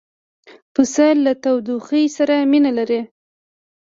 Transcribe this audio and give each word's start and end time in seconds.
پسه 0.73 1.07
له 1.25 1.31
تودوخې 1.43 2.03
سره 2.17 2.35
مینه 2.51 2.71
لري. 2.77 3.01